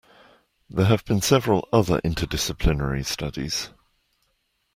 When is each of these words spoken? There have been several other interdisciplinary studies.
There 0.67 0.87
have 0.87 1.05
been 1.05 1.21
several 1.21 1.67
other 1.71 2.01
interdisciplinary 2.01 3.05
studies. 3.05 3.69